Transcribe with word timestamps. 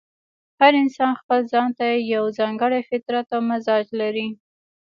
هر 0.59 0.73
انسان 0.83 1.11
ځپل 1.19 1.41
ځان 1.51 1.69
ته 1.77 1.87
یو 2.13 2.23
ځانګړی 2.37 2.81
فطرت 2.89 3.27
او 3.35 3.41
مزاج 3.49 3.85
لري. 3.99 4.27